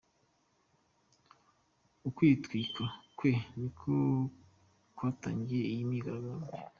Ukwitwika 2.07 2.83
kwe 3.17 3.31
niko 3.59 3.93
kwatangije 4.95 5.65
iyi 5.73 5.83
myigaragambyo. 5.89 6.51